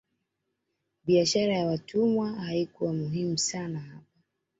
Biashara 1.05 1.53
ya 1.57 1.65
watumwa 1.65 2.29
haikuwa 2.33 2.93
muhimu 2.93 3.37
sana 3.37 3.79
hapa 3.79 4.07